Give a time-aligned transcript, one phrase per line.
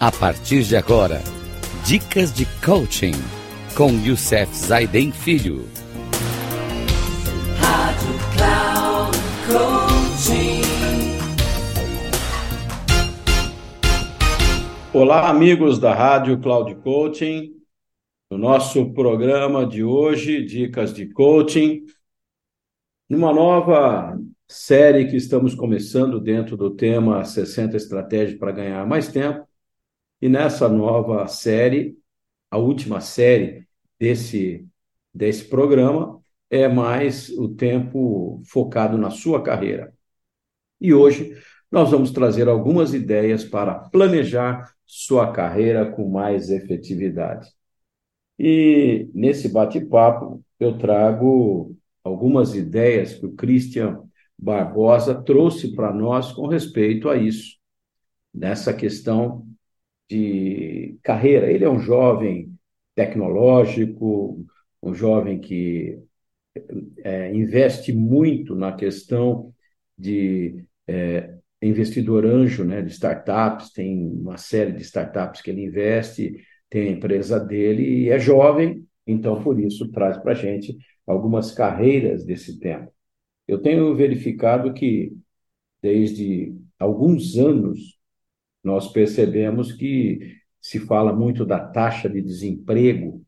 [0.00, 1.20] A partir de agora,
[1.84, 3.14] dicas de coaching
[3.76, 5.64] com Youssef Zaiden Filho.
[7.58, 10.62] Rádio Cloud Coaching.
[14.94, 17.54] Olá, amigos da Rádio Cloud Coaching.
[18.30, 21.84] No nosso programa de hoje, Dicas de Coaching,
[23.10, 29.47] numa nova série que estamos começando dentro do tema 60 estratégias para ganhar mais tempo.
[30.20, 31.96] E nessa nova série,
[32.50, 33.66] a última série
[33.98, 34.66] desse,
[35.14, 39.92] desse programa, é mais o tempo focado na sua carreira.
[40.80, 41.36] E hoje
[41.70, 47.48] nós vamos trazer algumas ideias para planejar sua carreira com mais efetividade.
[48.38, 54.02] E nesse bate-papo eu trago algumas ideias que o Christian
[54.38, 57.58] Barbosa trouxe para nós com respeito a isso,
[58.32, 59.47] nessa questão
[60.08, 61.50] de carreira.
[61.50, 62.52] Ele é um jovem
[62.94, 64.44] tecnológico,
[64.82, 66.00] um jovem que
[67.04, 69.52] é, investe muito na questão
[69.96, 76.36] de é, investidor anjo, né, de startups, tem uma série de startups que ele investe,
[76.70, 81.52] tem a empresa dele e é jovem, então por isso traz para a gente algumas
[81.52, 82.92] carreiras desse tempo.
[83.46, 85.12] Eu tenho verificado que
[85.82, 87.97] desde alguns anos
[88.68, 93.24] nós percebemos que se fala muito da taxa de desemprego,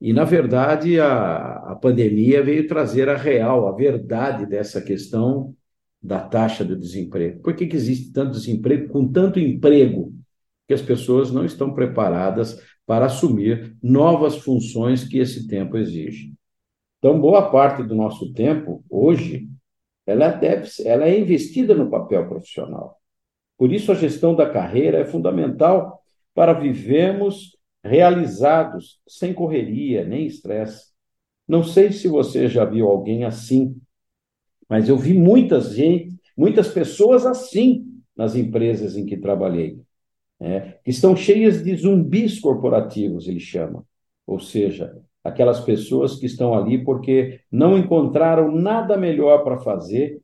[0.00, 5.56] e, na verdade, a, a pandemia veio trazer a real, a verdade dessa questão
[6.02, 7.40] da taxa de desemprego.
[7.40, 10.12] Por que, que existe tanto desemprego com tanto emprego?
[10.68, 16.34] Que as pessoas não estão preparadas para assumir novas funções que esse tempo exige.
[16.98, 19.48] Então, boa parte do nosso tempo, hoje,
[20.06, 23.00] ela, deve, ela é investida no papel profissional.
[23.56, 26.00] Por isso, a gestão da carreira é fundamental
[26.34, 30.92] para vivermos realizados, sem correria, nem estresse.
[31.46, 33.76] Não sei se você já viu alguém assim,
[34.68, 37.84] mas eu vi muitas gente, muitas pessoas assim
[38.16, 39.78] nas empresas em que trabalhei,
[40.40, 40.78] né?
[40.82, 43.84] que estão cheias de zumbis corporativos, ele chama.
[44.26, 50.20] Ou seja, aquelas pessoas que estão ali porque não encontraram nada melhor para fazer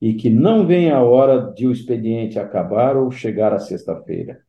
[0.00, 4.40] e que não vem a hora de o expediente acabar ou chegar à sexta-feira.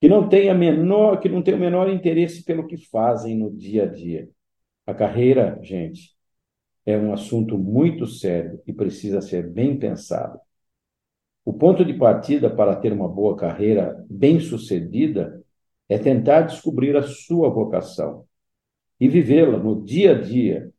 [0.00, 3.84] Que não tenha menor, que não tem o menor interesse pelo que fazem no dia
[3.84, 4.28] a dia.
[4.86, 6.16] A carreira, gente,
[6.84, 10.38] é um assunto muito sério e precisa ser bem pensado.
[11.44, 15.42] O ponto de partida para ter uma boa carreira bem-sucedida
[15.88, 18.24] é tentar descobrir a sua vocação
[18.98, 20.72] e vivê-la no dia a dia.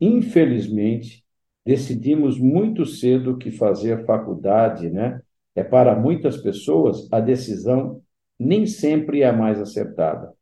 [0.00, 1.24] Infelizmente,
[1.64, 5.20] decidimos muito cedo que fazer faculdade, né,
[5.54, 8.00] é para muitas pessoas a decisão
[8.38, 10.32] nem sempre é a mais acertada.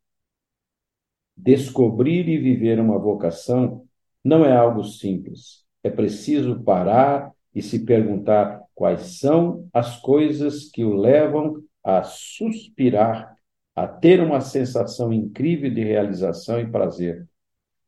[1.35, 3.85] Descobrir e viver uma vocação
[4.23, 5.65] não é algo simples.
[5.83, 13.35] É preciso parar e se perguntar quais são as coisas que o levam a suspirar,
[13.75, 17.27] a ter uma sensação incrível de realização e prazer.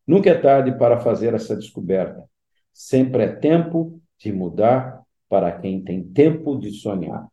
[0.06, 2.24] Nunca é tarde para fazer essa descoberta.
[2.72, 7.28] Sempre é tempo de mudar para quem tem tempo de sonhar.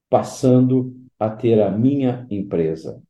[0.09, 3.03] passando a ter a minha empresa.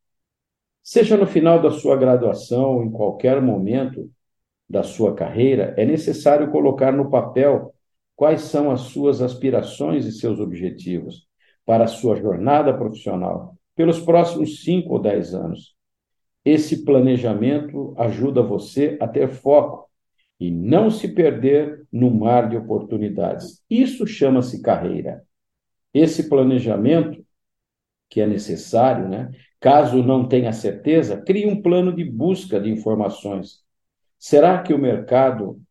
[0.81, 4.09] Seja no final da sua graduação em qualquer momento
[4.67, 7.71] da sua carreira, é necessário colocar no papel
[8.19, 11.25] quais são as suas aspirações e seus objetivos
[11.65, 15.73] para a sua jornada profissional pelos próximos cinco ou dez anos.
[16.43, 19.89] Esse planejamento ajuda você a ter foco
[20.37, 23.63] e não se perder no mar de oportunidades.
[23.69, 25.23] Isso chama-se carreira.
[25.93, 27.25] Esse planejamento,
[28.09, 29.31] que é necessário, né?
[29.61, 33.63] caso não tenha certeza, crie um plano de busca de informações.
[34.17, 35.61] Será que o mercado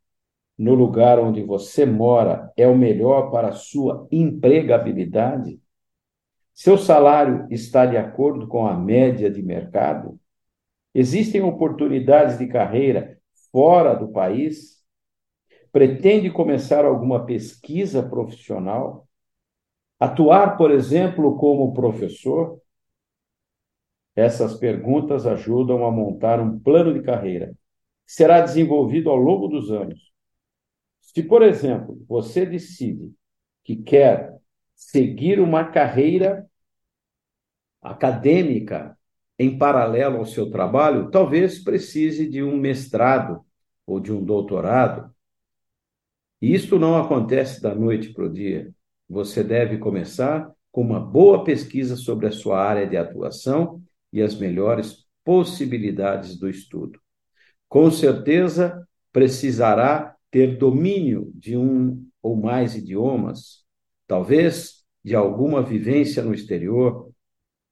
[0.59, 5.61] no lugar onde você mora é o melhor para a sua empregabilidade?
[6.53, 10.19] Seu salário está de acordo com a média de mercado?
[10.93, 13.17] Existem oportunidades de carreira
[13.53, 14.83] fora do país?
[15.71, 19.07] Pretende começar alguma pesquisa profissional?
[20.01, 22.61] Atuar, por exemplo, como professor?
[24.17, 27.55] Essas perguntas ajudam a montar um plano de carreira.
[28.05, 30.13] Que será desenvolvido ao longo dos anos.
[31.15, 33.15] Se, por exemplo, você decide
[33.65, 34.37] que quer
[34.75, 36.47] seguir uma carreira
[37.81, 38.97] acadêmica
[39.39, 43.43] em paralelo ao seu trabalho, talvez precise de um mestrado
[43.87, 45.11] ou de um doutorado.
[46.43, 48.71] E isto não acontece da noite para o dia.
[49.09, 53.83] Você deve começar com uma boa pesquisa sobre a sua área de atuação
[54.13, 57.01] e as melhores possibilidades do estudo.
[57.67, 63.65] Com certeza, precisará ter domínio de um ou mais idiomas,
[64.07, 67.11] talvez de alguma vivência no exterior.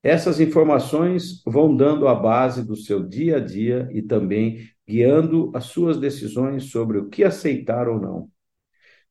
[0.03, 5.65] Essas informações vão dando a base do seu dia a dia e também guiando as
[5.65, 8.31] suas decisões sobre o que aceitar ou não.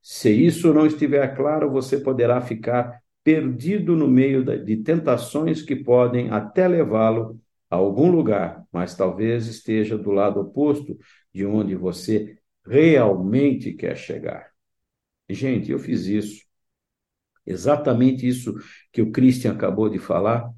[0.01, 6.29] Se isso não estiver claro, você poderá ficar perdido no meio de tentações que podem
[6.29, 10.97] até levá-lo a algum lugar, mas talvez esteja do lado oposto
[11.33, 14.51] de onde você realmente quer chegar.
[15.29, 16.45] Gente, eu fiz isso.
[17.45, 18.53] Exatamente isso
[18.91, 20.51] que o Christian acabou de falar.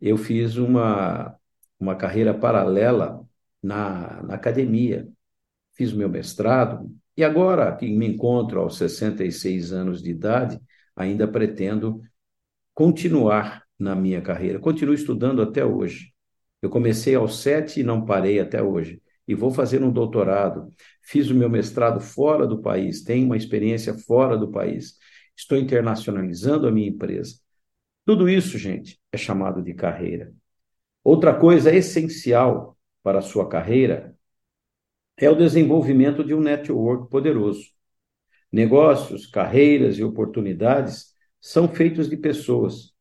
[0.00, 1.36] Eu fiz uma,
[1.78, 3.26] uma carreira paralela
[3.62, 5.08] na, na academia.
[5.72, 10.60] Fiz meu mestrado e agora que me encontro aos 66 anos de idade,
[10.94, 12.00] ainda pretendo
[12.72, 14.60] continuar na minha carreira.
[14.60, 16.12] Continuo estudando até hoje.
[16.62, 19.02] Eu comecei aos sete e não parei até hoje.
[19.28, 20.72] E vou fazer um doutorado.
[21.02, 24.96] Fiz o meu mestrado fora do país, tenho uma experiência fora do país.
[25.36, 27.34] Estou internacionalizando a minha empresa.
[28.06, 30.32] Tudo isso, gente, é chamado de carreira.
[31.04, 34.16] Outra coisa essencial para a sua carreira
[35.16, 37.66] é o desenvolvimento de um network poderoso.
[38.50, 42.94] Negócios, carreiras e oportunidades são feitos de pessoas.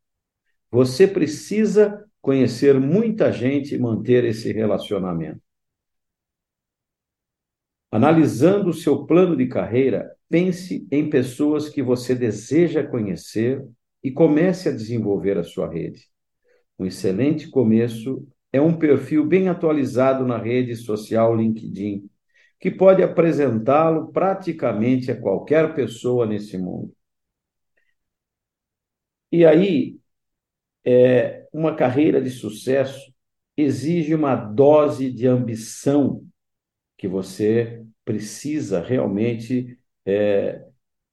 [0.69, 5.46] Você precisa conhecer muita gente e manter esse relacionamento.
[7.91, 13.65] Analisando o seu plano de carreira, pense em pessoas que você deseja conhecer
[14.03, 16.07] e comece a desenvolver a sua rede.
[16.77, 22.09] Um excelente começo é um perfil bem atualizado na rede social LinkedIn,
[22.59, 26.93] que pode apresentá-lo praticamente a qualquer pessoa nesse mundo.
[29.31, 29.99] E aí,
[30.85, 33.13] é, uma carreira de sucesso
[33.55, 36.25] exige uma dose de ambição
[36.97, 40.65] que você precisa realmente é,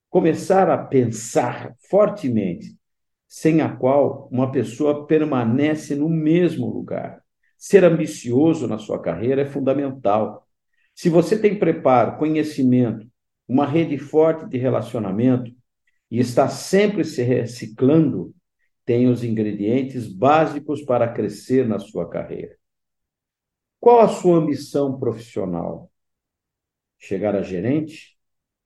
[0.09, 2.77] começar a pensar fortemente,
[3.29, 7.21] sem a qual uma pessoa permanece no mesmo lugar.
[7.59, 10.47] Ser ambicioso na sua carreira é fundamental.
[10.95, 13.07] Se você tem preparo, conhecimento,
[13.49, 15.51] uma rede forte de relacionamento
[16.11, 18.33] e está sempre se reciclando,
[18.85, 22.57] tem os ingredientes básicos para crescer na sua carreira.
[23.85, 25.93] Qual a sua ambição profissional?
[26.99, 28.17] Chegar a gerente,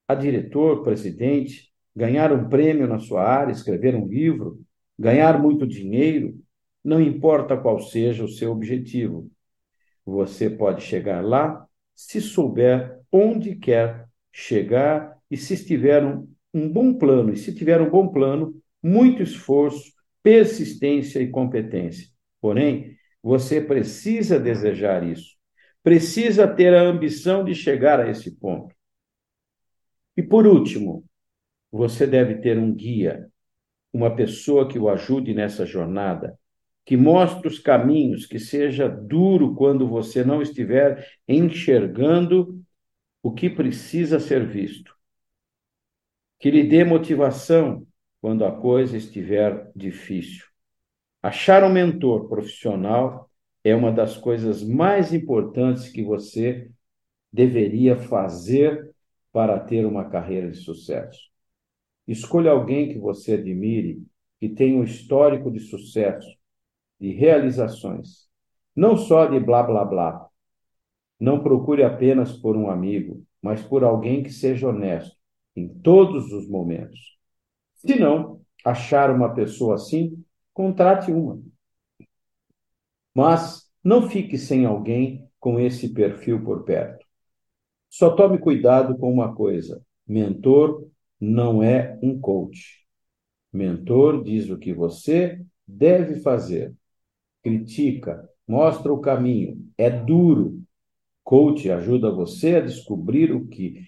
[0.06, 4.60] a diretor, presidente, ganhar um prêmio na sua área, escrever um livro,
[4.96, 6.38] ganhar muito dinheiro,
[6.84, 9.28] não importa qual seja o seu objetivo.
[10.06, 11.66] Você pode chegar lá
[11.96, 17.32] se souber onde quer chegar e se estiver um, um bom plano.
[17.32, 19.92] E se tiver um bom plano, muito esforço,
[20.22, 22.06] persistência e competência.
[22.40, 25.36] Porém, você precisa desejar isso.
[25.82, 28.74] Precisa ter a ambição de chegar a esse ponto.
[30.16, 31.04] E por último,
[31.70, 33.30] você deve ter um guia,
[33.92, 36.38] uma pessoa que o ajude nessa jornada,
[36.84, 42.60] que mostre os caminhos, que seja duro quando você não estiver enxergando
[43.22, 44.92] o que precisa ser visto.
[46.40, 47.86] Que lhe dê motivação
[48.20, 50.47] quando a coisa estiver difícil.
[51.22, 53.28] Achar um mentor profissional
[53.64, 56.70] é uma das coisas mais importantes que você
[57.32, 58.94] deveria fazer
[59.32, 61.28] para ter uma carreira de sucesso.
[62.06, 64.02] Escolha alguém que você admire,
[64.40, 66.28] que tenha um histórico de sucesso,
[67.00, 68.28] de realizações,
[68.74, 70.28] não só de blá blá blá.
[71.18, 75.16] Não procure apenas por um amigo, mas por alguém que seja honesto
[75.54, 77.18] em todos os momentos.
[77.74, 80.24] Se não achar uma pessoa assim,
[80.58, 81.40] contrate uma.
[83.14, 87.06] Mas não fique sem alguém com esse perfil por perto.
[87.88, 90.88] Só tome cuidado com uma coisa: mentor
[91.20, 92.84] não é um coach.
[93.52, 96.74] Mentor diz o que você deve fazer,
[97.40, 100.60] critica, mostra o caminho, é duro,
[101.22, 103.86] Coach ajuda você a descobrir o que,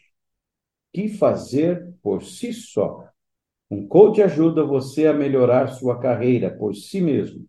[0.92, 3.08] que fazer por si só.
[3.70, 7.46] Um coach ajuda você a melhorar sua carreira por si mesmo.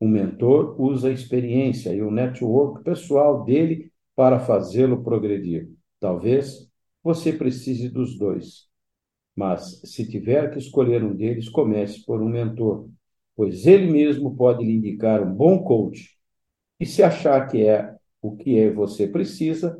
[0.00, 5.68] Um mentor usa a experiência e o network pessoal dele para fazê-lo progredir.
[6.00, 6.68] Talvez
[7.02, 8.66] você precise dos dois.
[9.36, 12.88] Mas, se tiver que escolher um deles, comece por um mentor,
[13.36, 16.16] pois ele mesmo pode lhe indicar um bom coach.
[16.80, 19.78] E se achar que é o que é você precisa,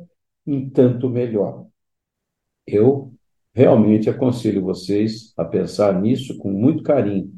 [0.73, 1.65] tanto melhor.
[2.65, 3.08] Eu
[3.59, 7.29] realmente aconselho vocês a pensar nisso com muito carinho,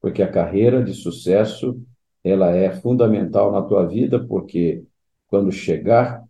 [0.00, 1.80] porque a carreira de sucesso
[2.24, 4.82] ela é fundamental na tua vida, porque
[5.28, 6.24] quando chegar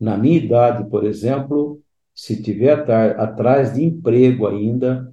[0.00, 1.82] na minha idade, por exemplo,
[2.14, 2.90] se tiver
[3.20, 5.12] atrás de emprego ainda,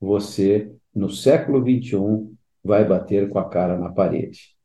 [0.00, 4.56] você no século 21 vai bater com a cara na parede.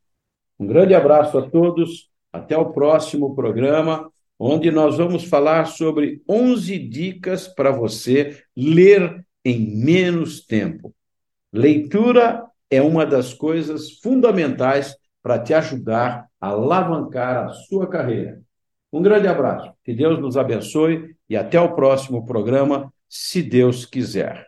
[0.59, 2.09] Um grande abraço a todos.
[2.33, 9.83] Até o próximo programa, onde nós vamos falar sobre 11 dicas para você ler em
[9.83, 10.93] menos tempo.
[11.51, 18.41] Leitura é uma das coisas fundamentais para te ajudar a alavancar a sua carreira.
[18.91, 24.47] Um grande abraço, que Deus nos abençoe e até o próximo programa, se Deus quiser.